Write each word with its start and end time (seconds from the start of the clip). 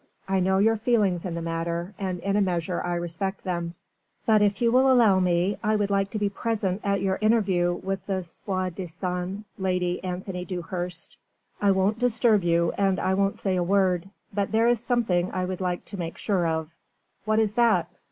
I 0.27 0.39
know 0.39 0.57
your 0.57 0.77
feelings 0.77 1.25
in 1.25 1.35
the 1.35 1.43
matter 1.43 1.93
and 1.99 2.19
in 2.21 2.35
a 2.35 2.41
measure 2.41 2.81
I 2.81 2.95
respect 2.95 3.43
them. 3.43 3.75
But 4.25 4.41
if 4.41 4.59
you 4.59 4.71
will 4.71 4.91
allow 4.91 5.19
me 5.19 5.59
I 5.63 5.75
would 5.75 5.91
like 5.91 6.09
to 6.09 6.17
be 6.17 6.27
present 6.27 6.81
at 6.83 7.01
your 7.03 7.19
interview 7.21 7.75
with 7.83 8.03
the 8.07 8.23
soi 8.23 8.71
disant 8.71 9.45
Lady 9.59 10.03
Anthony 10.03 10.43
Dewhurst. 10.43 11.17
I 11.61 11.69
won't 11.69 11.99
disturb 11.99 12.43
you 12.43 12.71
and 12.79 12.99
I 12.99 13.13
won't 13.13 13.37
say 13.37 13.55
a 13.57 13.61
word... 13.61 14.09
but 14.33 14.51
there 14.51 14.67
is 14.67 14.83
something 14.83 15.31
I 15.33 15.45
would 15.45 15.61
like 15.61 15.85
to 15.85 15.97
make 15.99 16.17
sure 16.17 16.47
of...." 16.47 16.71
"What 17.25 17.37
is 17.37 17.53
that?" 17.53 17.87